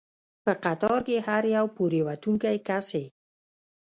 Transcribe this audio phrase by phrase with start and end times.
[0.43, 3.05] په قطار کې هر یو پورې ووتونکی کس یې.